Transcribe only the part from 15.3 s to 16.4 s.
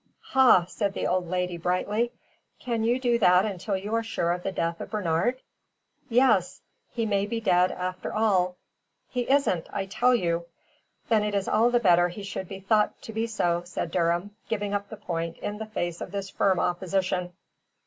in the face of this